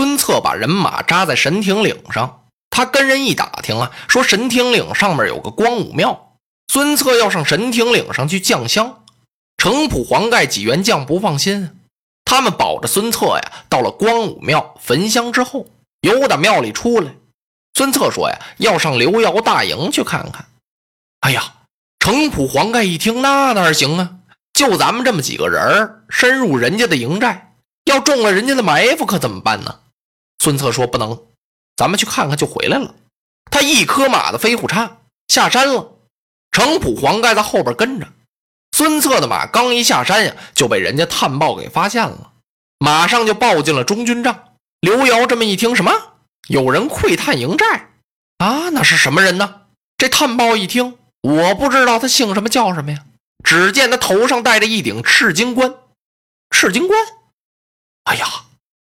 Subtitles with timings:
[0.00, 9.04] 孙策把人马扎在神庭岭上，他跟人一打听啊，说神庭岭上面有个光武庙，孙策要上神庭岭上去降香。
[9.58, 11.78] 程普、黄盖几员将不放心，
[12.24, 15.66] 他们保着孙策呀，到了光武庙焚香之后，
[16.00, 17.12] 由打庙里出来。
[17.74, 20.46] 孙策说呀，要上刘繇大营去看看。
[21.20, 21.56] 哎呀，
[21.98, 24.12] 程普、黄盖一听，那哪行啊？
[24.54, 27.48] 就咱们这么几个人深入人家的营寨。
[27.84, 29.80] 要中了人家的埋伏，可怎么办呢？
[30.40, 31.22] 孙策说：“不能，
[31.76, 32.94] 咱们去看看就回来了。”
[33.52, 35.92] 他一磕马的飞虎叉下山了，
[36.50, 38.08] 程普、黄盖在后边跟着。
[38.72, 42.32] 孙策的马刚一下山呀，就被人家探报给发现了，
[42.78, 44.54] 马上就报进了中军帐。
[44.80, 45.92] 刘繇这么一听，什么？
[46.48, 47.90] 有人窥探营寨
[48.38, 48.70] 啊？
[48.70, 49.66] 那是什么人呢？
[49.98, 53.04] 这探报一听，我不知道他姓什么叫什么呀？
[53.44, 55.74] 只见他头上戴着一顶赤金冠，
[56.50, 56.98] 赤金冠。
[58.04, 58.26] 哎呀，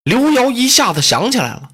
[0.04, 1.70] 刘瑶一下子想起来了，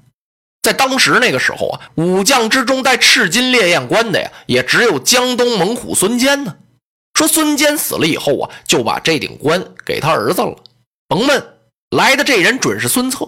[0.62, 6.56] 在当时那个时候啊，武将之中戴赤金烈焰冠的呀，也只有江东猛虎孙坚呢。
[7.14, 10.56] 说孙坚死了以后啊，就把这顶冠给他儿子了。
[11.08, 11.58] 甭问，
[11.90, 13.26] 来的这人准是孙策。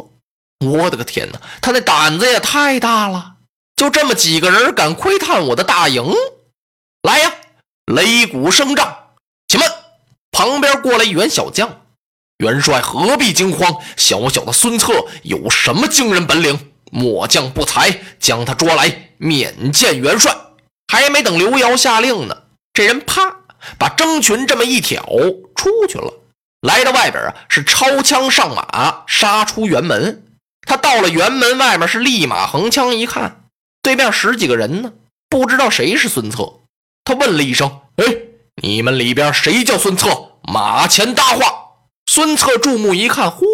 [0.64, 3.36] 我的个天哪，他那胆子也太大了！
[3.76, 6.04] 就这么几个人敢窥探我的大营？
[7.02, 7.32] 来呀，
[7.86, 8.94] 擂鼓声仗，
[9.48, 9.66] 且问！
[10.30, 11.80] 旁边过来一员小将。
[12.40, 13.76] 元帅何必惊慌？
[13.98, 14.92] 小小的孙策
[15.22, 16.58] 有什么惊人本领？
[16.90, 20.34] 末将不才，将他捉来面见元帅。
[20.90, 22.36] 还没等刘繇下令呢，
[22.72, 23.36] 这人啪
[23.78, 25.04] 把征群这么一挑
[25.54, 26.14] 出去了。
[26.62, 30.24] 来到外边啊，是抄枪上马杀出辕门。
[30.66, 33.44] 他到了辕门外面，是立马横枪一看，
[33.82, 34.92] 对面十几个人呢，
[35.28, 36.54] 不知道谁是孙策。
[37.04, 38.04] 他问了一声：“哎，
[38.62, 40.08] 你们里边谁叫孙策？
[40.42, 41.58] 马前搭话。”
[42.12, 43.44] 孙策注目一看，嚯，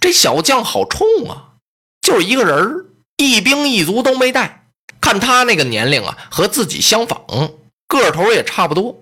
[0.00, 1.54] 这小将好冲啊！
[2.00, 4.66] 就是一个人儿，一兵一卒都没带。
[5.00, 7.52] 看他那个年龄啊，和自己相仿，
[7.86, 9.00] 个头也差不多。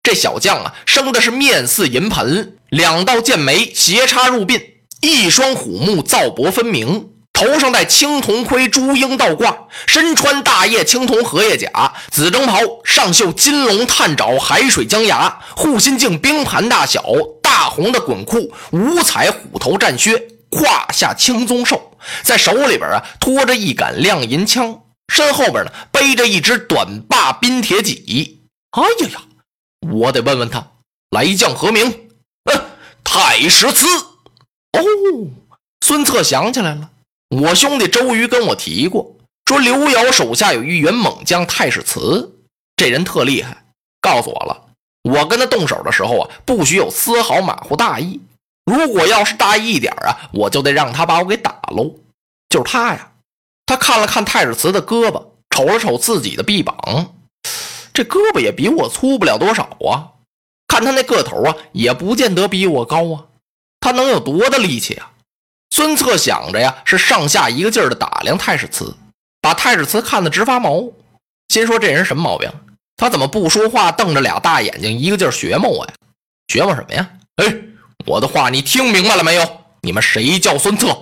[0.00, 4.62] 这小将啊，生的是面似银盆，两道剑眉斜插入鬓，
[5.00, 7.10] 一双虎目皂薄分明。
[7.38, 9.56] 头上戴青铜盔，朱缨倒挂，
[9.86, 11.70] 身穿大叶青铜荷叶甲，
[12.10, 17.00] 紫征袍上绣金龙探爪，海水江牙，护心镜冰盘大小，
[17.40, 21.92] 大红的滚裤，五彩虎头战靴，胯下青鬃兽，
[22.24, 24.80] 在手里边啊拖着一杆亮银枪，
[25.14, 28.40] 身后边呢背着一只短把冰铁戟。
[28.72, 29.20] 哎呀呀，
[29.92, 30.66] 我得问问他
[31.10, 31.88] 来将何名？
[32.50, 32.60] 嗯，
[33.04, 33.86] 太史慈。
[34.72, 34.82] 哦，
[35.86, 36.90] 孙策想起来了。
[37.30, 42.36] 我兄弟周瑜跟我提过，说刘繇手下有一员猛将太史慈，
[42.76, 43.64] 这人特厉害，
[44.00, 44.64] 告诉我了。
[45.02, 48.20] 我跟他动手的时候啊，不许有丝毫马虎大意。
[48.64, 51.94] 如果要是大意一点啊，我就得让他把我给打喽。
[52.48, 53.12] 就是他呀，
[53.66, 57.14] 他看了看太史慈的胳膊，瞅了瞅自己的臂膀，
[57.92, 60.12] 这胳膊也比我粗不了多少啊。
[60.66, 63.26] 看他那个头啊，也不见得比我高啊。
[63.80, 65.12] 他能有多大力气啊？
[65.70, 68.96] 孙策想着呀，是上下一个劲儿的打量太史慈，
[69.40, 70.82] 把太史慈看得直发毛，
[71.48, 72.50] 心说这人什么毛病？
[72.96, 75.92] 他怎么不说话，瞪着俩大眼睛，一个劲儿学摸我呀？
[76.48, 77.08] 学摸什么呀？
[77.36, 77.54] 哎，
[78.06, 79.64] 我的话你听明白了没有？
[79.82, 80.98] 你们谁叫孙策？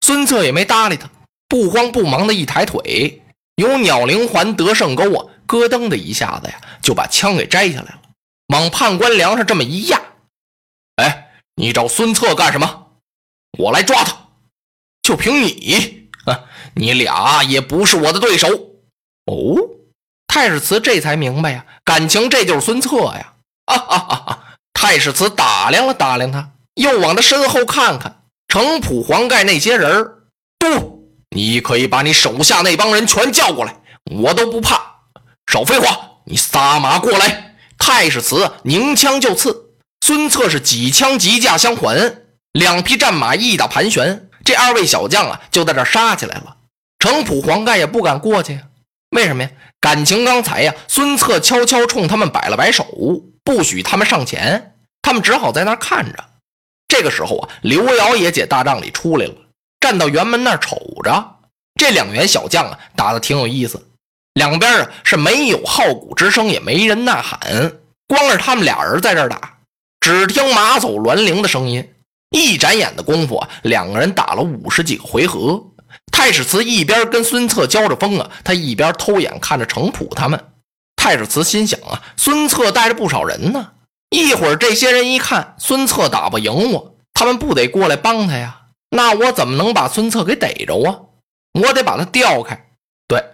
[0.00, 1.08] 孙策也没搭理他，
[1.48, 3.22] 不慌不忙的一抬腿，
[3.56, 8.00] 有鸟灵环得胜钩啊，咯噔的一下子呀，就把枪给摘下来了，
[8.48, 10.00] 往判官梁上这么一压。
[10.96, 12.87] 哎，你找孙策干什么？
[13.58, 14.16] 我来抓他，
[15.02, 16.08] 就凭你，
[16.74, 18.48] 你俩也不是我的对手。
[19.26, 19.56] 哦，
[20.28, 23.34] 太史慈这才明白呀，感情这就是孙策呀！
[24.72, 30.06] 太史慈打量了打量他，又往他身后看看，程普、黄盖那些人
[30.58, 34.80] 不，你可以把你手下那帮人全叫过来，我都不怕。
[35.50, 37.56] 少废话，你撒马过来！
[37.76, 42.27] 太史慈拧枪就刺，孙策是几枪几架相还。
[42.52, 46.56] 两匹战马一打盘旋，这二位小将啊就在这杀起来了。
[46.98, 48.62] 程普、黄盖也不敢过去呀。
[49.10, 49.50] 为什么呀？
[49.80, 52.84] 感情刚才呀，孙策悄悄冲他们摆了摆手，
[53.44, 56.24] 不许他们上前，他们只好在那看着。
[56.88, 59.34] 这个时候啊，刘瑶也解大帐里出来了，
[59.80, 61.36] 站到辕门那儿瞅着。
[61.76, 63.86] 这两员小将啊，打的挺有意思。
[64.34, 67.72] 两边啊是没有号鼓之声，也没人呐喊，
[68.08, 69.58] 光是他们俩人在这儿打。
[70.00, 71.88] 只听马走銮铃的声音，
[72.30, 75.62] 一眨眼的功夫啊，两个人打了五十几个回合。
[76.12, 80.52] 太史慈一边跟孙策交着锋啊，他一边偷眼看着程普他们。
[80.96, 83.72] 太史慈心想啊，孙策带着不少人呢，
[84.10, 88.62] 一会儿这些人一看孙策打不赢我，他们不得过来帮他呀？
[88.90, 91.00] 那我怎么能把孙策给逮着啊？
[91.54, 92.66] 我得把他调开。
[93.06, 93.24] 对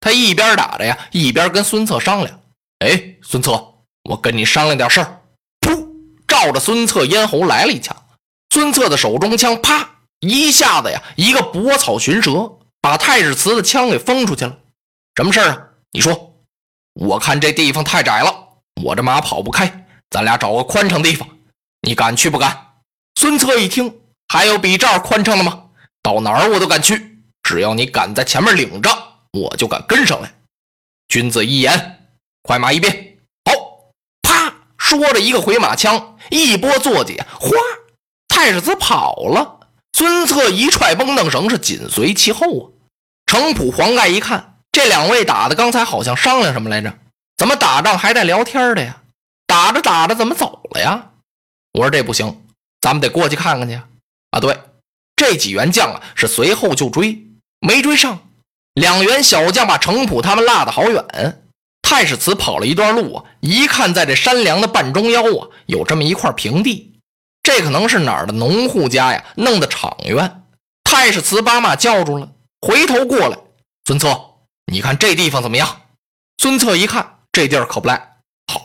[0.00, 2.40] 他一边打着呀，一边跟孙策商量。
[2.78, 3.74] 哎，孙策，
[4.08, 5.20] 我跟你商量点事儿。
[5.60, 5.86] 噗，
[6.26, 7.94] 照着孙策咽喉来了一枪。
[8.50, 14.58] 孙策的手中枪啪一下子呀，一个拨草寻蛇，把太史慈的枪给封出去了。
[15.14, 15.68] 什么事儿啊？
[15.92, 16.26] 你说。
[16.94, 18.34] 我看这地方太窄了，
[18.82, 21.26] 我这马跑不开，咱俩找个宽敞地方。
[21.82, 22.72] 你敢去不敢？
[23.14, 25.66] 孙策一听，还有比这儿宽敞的吗？
[26.02, 27.22] 到哪儿我都敢去。
[27.44, 28.90] 只要你敢在前面领着，
[29.32, 30.34] 我就敢跟上来。
[31.06, 32.08] 君子一言，
[32.42, 33.52] 快马一鞭，好！
[34.20, 37.50] 啪，说着一个回马枪，一波坐骑，哗，
[38.40, 39.58] 太史慈跑了。
[39.92, 42.64] 孙策一踹绷凳绳，是紧随其后啊。
[43.26, 46.96] 程普、黄盖一看，这两位打的刚才好像商量什么来着？
[47.36, 49.02] 怎么打仗还带聊天的呀？
[49.46, 51.10] 打着打着怎么走了呀？
[51.74, 52.42] 我说这不行，
[52.80, 53.74] 咱们得过去看看去。
[54.30, 54.58] 啊，对，
[55.14, 57.22] 这几员将啊是随后就追。
[57.60, 58.20] 没追上，
[58.72, 61.42] 两员小将把程普他们落得好远。
[61.82, 66.89] 太史慈跑了一段路啊，一看在这山梁的半中央啊，有这么一块平地，
[67.42, 70.44] 这可能是哪儿的农户家呀弄的场院。
[70.84, 72.28] 太史慈把马叫住了，
[72.60, 73.38] 回头过来，
[73.84, 74.20] 孙策，
[74.66, 75.82] 你看这地方怎么样？
[76.38, 78.16] 孙策一看，这地儿可不赖，
[78.52, 78.60] 好，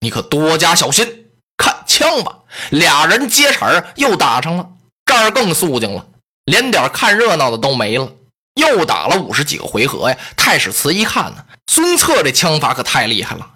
[0.00, 1.26] 你可多加小心，
[1.56, 2.38] 看枪吧。
[2.70, 4.68] 俩人接茬又打上了，
[5.04, 6.06] 这儿更肃静了。
[6.44, 8.10] 连点看热闹的都没了，
[8.54, 10.18] 又打了五十几个回合呀！
[10.36, 13.48] 太史慈一看呢，孙策这枪法可太厉害了，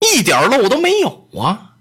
[0.00, 1.71] 一点漏都没有啊！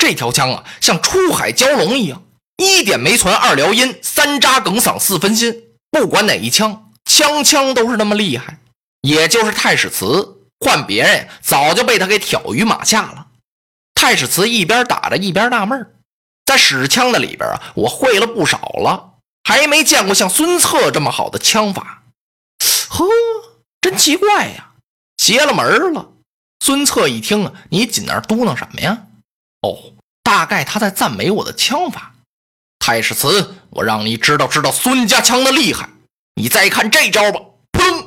[0.00, 2.22] 这条枪啊，像出海蛟龙一样，
[2.56, 5.54] 一点没存，二撩阴，三扎梗嗓，四分心。
[5.90, 8.58] 不管哪一枪，枪枪都是那么厉害。
[9.02, 13.26] 也就是太史慈，换别人早就被他给挑于马下了。
[13.94, 15.94] 太史慈一边打着一边纳闷
[16.46, 19.14] 在使枪的里边啊，我会了不少了。
[19.44, 22.04] 还没见过像孙策这么好的枪法，
[22.88, 23.04] 呵，
[23.80, 24.72] 真奇怪呀！
[25.18, 26.12] 邪了门了。
[26.64, 29.06] 孙策一听啊，你紧那嘟囔什么呀？
[29.62, 29.76] 哦，
[30.22, 32.14] 大概他在赞美我的枪法。
[32.78, 35.88] 太史慈，我让你知道知道孙家枪的厉害。
[36.34, 37.40] 你再看这招吧，
[37.72, 38.06] 砰！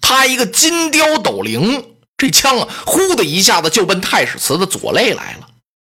[0.00, 5.48] 他一个金雕斗灵，这枪啊，呼的一下子就奔太史慈的左肋来了。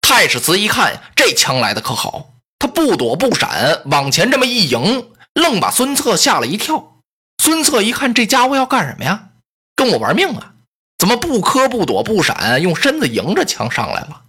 [0.02, 2.30] 太史慈一看，这枪来的可好。
[2.60, 7.02] 他不躲不闪，往前这么一迎，愣把孙策吓了一跳。
[7.44, 9.32] 孙策一看，这家伙要干什么呀？
[9.76, 10.54] 跟我玩命啊？
[10.98, 14.22] 怎么不磕不躲不闪，用身子迎着枪上来了？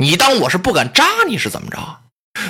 [0.00, 1.78] 你当我是不敢扎你是怎么着？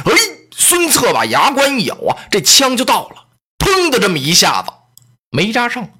[0.04, 0.12] 哎，
[0.56, 3.24] 孙策把牙关一咬啊，这枪就到了，
[3.58, 4.72] 砰的这么一下子
[5.30, 5.90] 没扎上。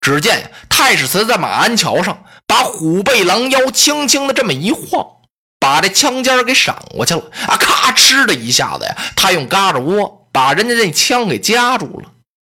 [0.00, 5.06] 只见太史慈在马鞍桥上，把虎背狼腰轻轻的这么一晃。
[5.60, 7.56] 把这枪尖给闪过去了啊！
[7.56, 12.12] 咔哧的一下子呀，他用嘎吱窝把人家那枪给夹住了。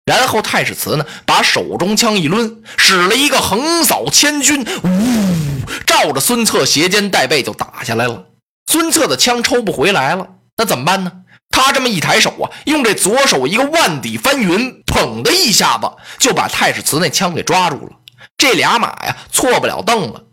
[0.06, 4.88] 然后太史慈呢，把手中枪一抡，使了一个横扫千军，呜，
[5.86, 8.26] 照着孙策斜肩带背就打下来了。
[8.68, 11.12] 孙策的枪抽不回来了，那怎么办呢？
[11.50, 17.92] 他这么一抬手啊，用这左手一个万底翻云，砰的一下子就把太史慈那枪给抓住了。
[18.38, 20.24] 这俩马呀，错不了蹬了。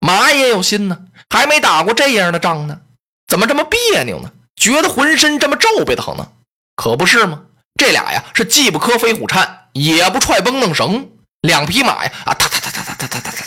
[0.00, 0.98] 马也有心呢。
[1.28, 2.78] 还没打过这样的仗呢，
[3.26, 4.30] 怎么这么别扭呢？
[4.56, 6.28] 觉得浑身这么皱背的很呢？
[6.76, 7.42] 可不是吗？
[7.78, 11.10] 这俩呀是既不磕飞虎颤，也不踹绷弄绳，
[11.42, 13.44] 两匹马呀啊，哒哒哒哒哒哒哒哒哒，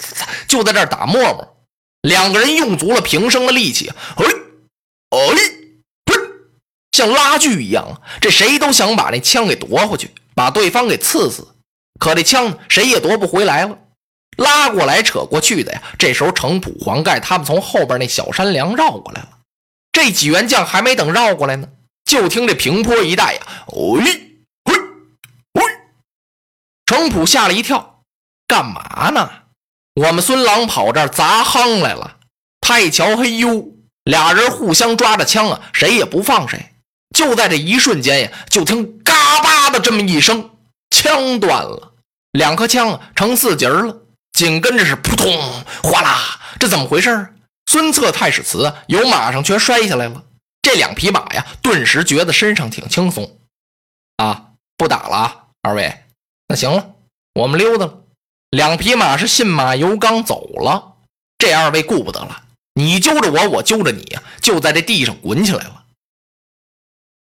[0.50, 1.56] 就在这儿打沫沫。
[2.02, 4.26] 两个人用足了平生的力气，哎
[5.10, 5.36] 哎，
[6.06, 6.32] 砰，
[6.92, 8.02] 像拉锯一样！
[8.22, 11.56] 这谁都想把那枪给夺回去，把对方给刺死。
[12.00, 13.78] 可这枪谁也夺不回来了。
[14.38, 15.84] 拉过来扯过去的呀！
[15.98, 19.40] 这时候程普、黄盖他们从后边那小山梁绕过来了。
[19.92, 21.68] 这几员将还没等绕过来呢，
[22.06, 24.02] 就听这平坡一带呀，喂
[24.64, 24.76] 喂
[25.54, 25.64] 喂！
[26.86, 28.06] 程普吓了一跳，
[28.48, 29.30] 干嘛呢？
[30.00, 32.16] 我们孙郎跑这儿砸夯来了。
[32.62, 33.68] 他一瞧，嘿呦，
[34.06, 36.74] 俩人互相抓着枪啊，谁也不放谁。
[37.14, 40.52] 就在这一瞬间呀，就听嘎巴的这么一声，
[40.90, 41.92] 枪断了。
[42.32, 43.98] 两颗枪成四节了。
[44.32, 45.38] 紧跟着是扑通
[45.84, 47.34] 哗啦，这怎么回事？
[47.66, 50.24] 孙策、太史慈由马上全摔下来了。
[50.62, 53.38] 这两匹马呀，顿时觉得身上挺轻松。
[54.16, 56.06] 啊，不打了啊，二位，
[56.48, 56.92] 那行了，
[57.34, 57.94] 我们溜达了。
[58.52, 60.94] 两匹马是信马由缰走了。
[61.38, 62.42] 这二位顾不得了，
[62.74, 65.84] 你揪着我，我揪着你呀，就在这地上滚起来了。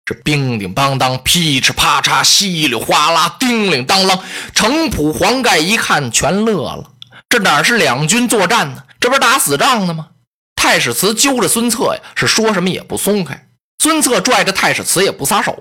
[0.04, 4.20] 这叮叮当当，噼哧啪嚓，稀里哗啦，叮铃当啷。
[4.52, 6.90] 程普、黄盖一看，全乐了。
[7.28, 8.82] 这哪是两军作战呢？
[8.98, 10.08] 这不是打死仗呢吗？
[10.56, 13.48] 太史慈揪着孙策呀，是说什么也不松开。
[13.78, 15.56] 孙策拽着太史慈也不撒手，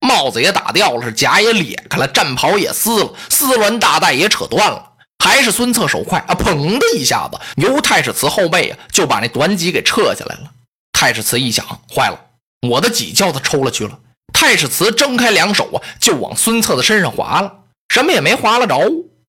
[0.00, 4.89] 帽子也打掉了，是甲也裂开了，战袍也撕了，丝鸾大带也扯断了。
[5.20, 6.34] 还是孙策手快啊！
[6.34, 10.50] 砰的一下子，由太史慈后背啊就把那短戟给撤下来了。
[10.92, 12.18] 太史慈一想，坏了，
[12.66, 13.98] 我的戟叫他抽了去了。
[14.32, 17.52] 太史慈睁开两手啊，就往孙策的身上划了，
[17.90, 18.80] 什么也没划了着。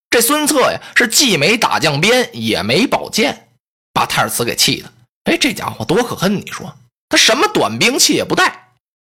[0.10, 3.50] 这孙策呀，是既没打将鞭，也没宝剑，
[3.94, 4.92] 把太史慈给气的。
[5.26, 6.36] 哎，这家伙多可恨！
[6.36, 6.74] 你说
[7.10, 8.70] 他什么短兵器也不带，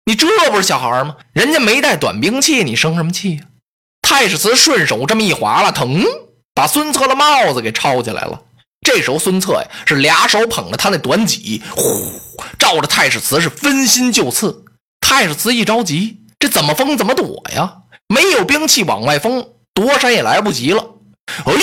[0.06, 1.16] 你这不是小孩吗？
[1.34, 3.44] 人家没带短兵器，你生什么气呀？
[4.02, 6.04] 太史慈顺手这么一划了，腾，
[6.58, 8.42] 把孙策的帽子给抄起来了。
[8.82, 12.12] 这时候孙策呀，是俩手捧着他那短戟，呼，
[12.58, 14.66] 照着太史慈是分心就刺。
[15.00, 17.72] 太史慈一着急，这怎么封怎么躲呀？
[18.08, 19.48] 没有兵器往外封。
[19.76, 20.84] 躲闪也来不及了！
[21.46, 21.54] 哎，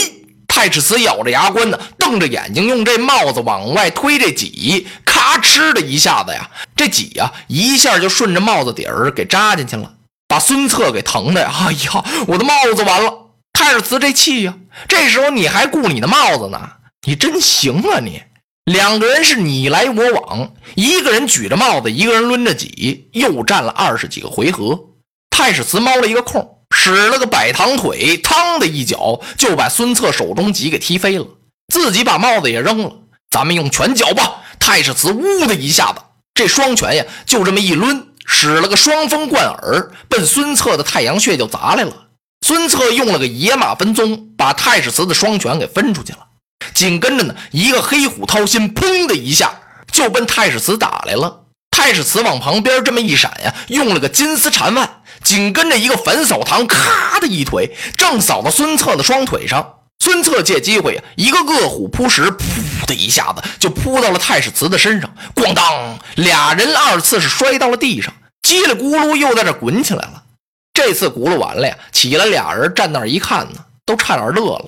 [0.46, 9.94] 太史慈咬着牙关呢，瞪着眼睛，用这帽子往外推这戟，咔哧的一下子呀，这戟呀一下就顺着帽子底儿给扎进去了，
[10.28, 11.52] 把孙策给疼的呀！
[11.66, 13.12] 哎呀，我的帽子完了！
[13.52, 14.54] 太史慈这气呀！
[14.88, 16.71] 这时候你还顾你的帽子呢？
[17.07, 18.23] 你真行啊你！
[18.64, 24.78] 两个人是你来我往，一个人举着帽子，一个人抡着戟，又战了二十几个回合。
[25.31, 26.50] 太史慈猫了一个空。
[26.76, 31.25] 使了个摆堂腿，嘡的一脚就把孙策手中戟给踢飞了，
[31.73, 32.93] 自己把帽子也扔了。
[33.31, 34.43] 咱们用拳脚吧！
[34.59, 36.00] 太史慈呜的一下子，
[36.35, 42.03] 这双拳呀就这么一抡，使了个双风贯耳，奔孙策的太阳穴就砸来了。
[42.46, 46.18] 孙策用了个野马分鬃，把太史慈的双拳给分出去了。
[46.74, 49.50] 紧跟着呢，一个黑虎掏心，砰的一下
[49.90, 51.44] 就奔太史慈打来了。
[51.70, 55.00] 太史慈往旁边这么一闪呀，用了个金丝缠腕。
[55.22, 59.76] 紧跟着一个反扫堂，咔的一腿，正扫到孙策的双腿上。
[59.98, 65.10] 孙策借机会呀，一个饿虎扑食，噗的一下子就扑到了太史慈的身上。
[65.34, 68.12] 咣当，俩人二次是摔到了地上，
[68.46, 70.24] 叽里咕噜又在这滚起来了。
[70.75, 74.66] 这次轱辘完了呀，起来俩人站那儿一看呢，都差点乐了。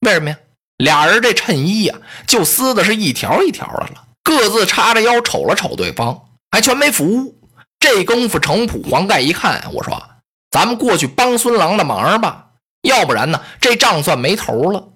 [0.00, 0.36] 为什么呀？
[0.78, 1.94] 俩人这衬衣呀，
[2.26, 7.34] 就撕的是一条一条的了，各自叉着腰瞅了瞅对方，还全没服。
[7.78, 10.02] 这功夫，程普、黄盖一看，我说
[10.50, 12.48] ：“咱们过去帮孙郎的忙吧，
[12.82, 14.88] 要不然呢，这账算没头了。”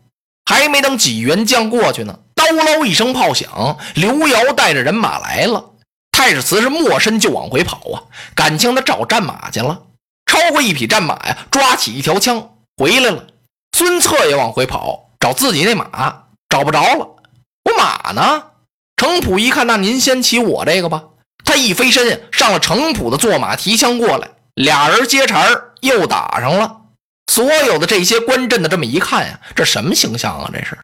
[0.51, 5.65] 还没等几员将过去呢，叨唠一声炮响，刘瑶带着人马来了。
[6.11, 8.03] 太史慈是没身就往回跑啊，
[8.35, 9.81] 感情他找战马去了。
[10.51, 13.25] 超过一匹战马呀，抓起一条枪回来了。
[13.79, 17.09] 孙策也往回跑，找自己那马，找不着了。
[17.63, 18.47] 我马呢？
[18.97, 21.05] 程普一看，那您先骑我这个吧。
[21.45, 25.47] 他一飞身上了程普的坐马，提枪过来，俩人接茬
[25.83, 26.79] 又打上了。
[27.31, 30.51] 所有的这些观阵的这么一看呀，这什么形象啊？
[30.53, 30.77] 这是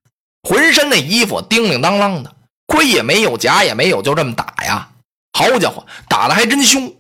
[0.49, 2.33] 浑身那衣服叮铃当啷的，
[2.69, 4.91] 盔也没有，甲也没有，就这么打呀！
[5.33, 6.95] 好家伙，打的还真凶！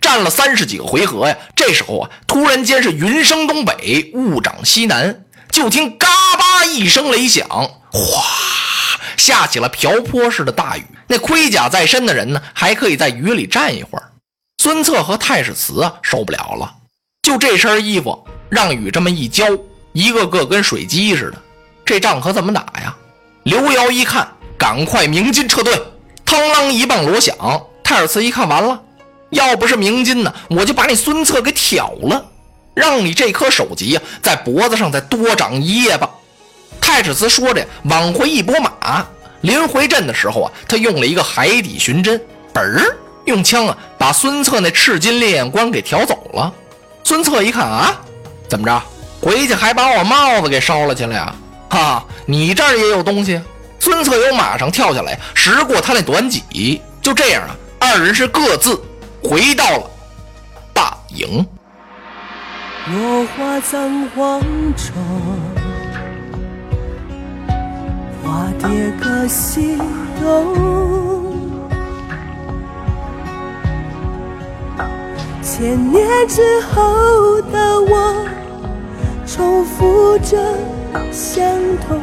[0.00, 7.48] 战了三十几个回合呀，这时候啊，突然间是云生东北，雾长西南，就听嘎巴一声雷响，
[7.92, 8.22] 哗！
[9.16, 14.12] 下起了瓢泼似的大雨，那盔甲在身的人呢，还可以在雨里站一会儿。
[14.62, 16.72] 孙策和太史慈啊，受不了了，
[17.22, 19.44] 就这身衣服让雨这么一浇，
[19.92, 21.42] 一个个跟水鸡似的。
[21.84, 22.94] 这仗可怎么打呀？
[23.44, 24.28] 刘瑶一看，
[24.58, 25.74] 赶快鸣金撤退。
[26.26, 27.34] 嘡啷一棒锣响，
[27.82, 28.78] 太史慈一看，完了，
[29.30, 32.24] 要不是鸣金呢，我就把你孙策给挑了，
[32.74, 36.08] 让你这颗首级呀，在脖子上再多长一夜吧。
[36.80, 39.06] 太史慈说着，往回一拨马，
[39.42, 42.18] 临回阵的时候啊，他用了一个海底寻针，
[42.54, 46.52] 嘣儿用枪啊，把孙策那赤金烈焰关给挑走了。
[47.04, 48.00] 孙策一看啊，
[48.48, 48.82] 怎么着，
[49.20, 51.34] 回去还把我帽子给烧了去了呀？
[51.68, 53.40] 哈，你这儿也有东西。
[53.80, 58.82] 孙策由马上跳下来，拾过他那短戟，就这样啊，二人是各自
[59.22, 59.90] 回到了
[60.72, 61.46] 大营。
[62.90, 64.40] 落花葬黄
[64.76, 64.94] 冢。
[68.22, 69.78] 花蝶各西
[70.20, 71.36] 东，
[75.42, 78.26] 千年之后的我，
[79.26, 80.36] 重复着
[81.10, 81.42] 相
[81.86, 81.98] 同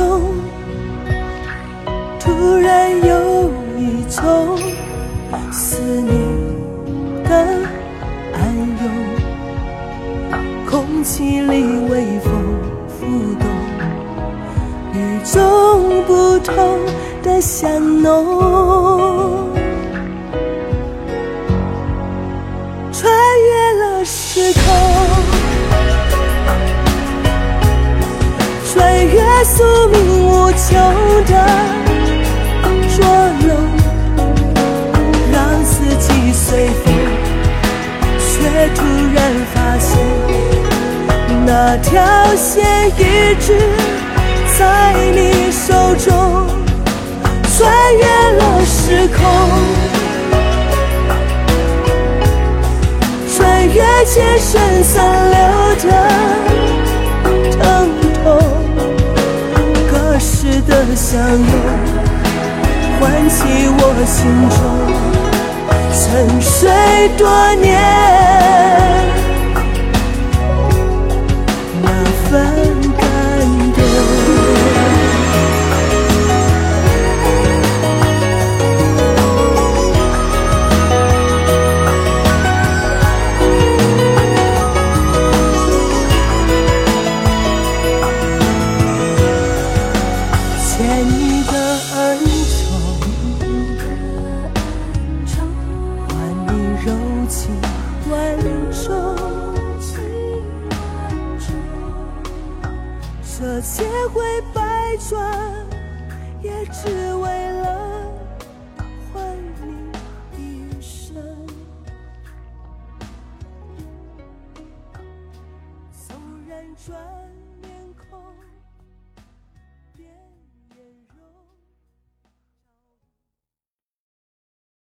[0.00, 0.39] 中，
[30.52, 30.74] 求
[31.26, 31.32] 的
[32.96, 32.98] 捉
[33.46, 33.48] 弄，
[35.32, 36.92] 让四季随风，
[38.18, 38.28] 却
[38.74, 38.78] 突
[39.14, 39.18] 然
[39.54, 39.88] 发现
[41.46, 41.90] 那条
[42.34, 43.00] 线一
[43.40, 43.46] 直
[44.58, 46.08] 在你手中，
[47.56, 47.58] 穿
[47.96, 48.02] 越
[48.38, 49.18] 了时空，
[53.36, 53.38] 穿
[53.68, 54.94] 越千山散
[55.30, 55.38] 流
[55.90, 55.90] 的
[60.70, 61.44] 的相拥，
[63.00, 64.58] 唤起我心中
[65.92, 66.70] 沉睡
[67.18, 68.69] 多年。